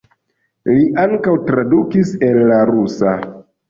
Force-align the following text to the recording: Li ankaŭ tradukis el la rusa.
Li 0.69 0.85
ankaŭ 1.03 1.37
tradukis 1.51 2.19
el 2.33 2.45
la 2.53 2.61
rusa. 2.75 3.19